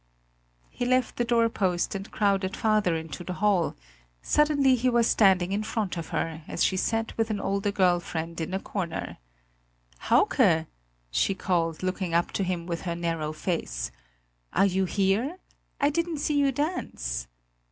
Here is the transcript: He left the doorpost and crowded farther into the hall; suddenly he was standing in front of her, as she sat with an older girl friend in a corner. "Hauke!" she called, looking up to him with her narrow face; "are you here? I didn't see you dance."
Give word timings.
He 0.71 0.83
left 0.83 1.17
the 1.17 1.23
doorpost 1.23 1.93
and 1.93 2.09
crowded 2.09 2.57
farther 2.57 2.95
into 2.95 3.23
the 3.23 3.33
hall; 3.35 3.75
suddenly 4.23 4.73
he 4.73 4.89
was 4.89 5.05
standing 5.05 5.51
in 5.51 5.61
front 5.61 5.95
of 5.95 6.07
her, 6.07 6.41
as 6.47 6.63
she 6.63 6.75
sat 6.75 7.15
with 7.19 7.29
an 7.29 7.39
older 7.39 7.71
girl 7.71 7.99
friend 7.99 8.41
in 8.41 8.51
a 8.55 8.59
corner. 8.59 9.19
"Hauke!" 10.09 10.65
she 11.11 11.35
called, 11.35 11.83
looking 11.83 12.15
up 12.15 12.31
to 12.31 12.43
him 12.43 12.65
with 12.65 12.81
her 12.81 12.95
narrow 12.95 13.31
face; 13.31 13.91
"are 14.53 14.65
you 14.65 14.85
here? 14.85 15.37
I 15.79 15.91
didn't 15.91 16.17
see 16.17 16.39
you 16.39 16.51
dance." 16.51 17.27